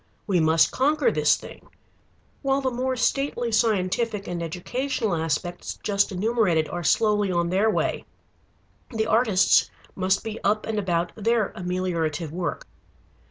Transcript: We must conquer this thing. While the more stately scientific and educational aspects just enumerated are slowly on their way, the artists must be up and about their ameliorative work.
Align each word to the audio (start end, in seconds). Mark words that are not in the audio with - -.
We 0.25 0.39
must 0.39 0.71
conquer 0.71 1.11
this 1.11 1.35
thing. 1.35 1.67
While 2.41 2.59
the 2.61 2.71
more 2.71 2.95
stately 2.95 3.51
scientific 3.51 4.27
and 4.27 4.41
educational 4.41 5.13
aspects 5.15 5.77
just 5.83 6.11
enumerated 6.11 6.67
are 6.69 6.81
slowly 6.83 7.31
on 7.31 7.51
their 7.51 7.69
way, 7.69 8.05
the 8.89 9.05
artists 9.05 9.69
must 9.93 10.23
be 10.23 10.43
up 10.43 10.65
and 10.65 10.79
about 10.79 11.11
their 11.15 11.49
ameliorative 11.55 12.31
work. 12.31 12.65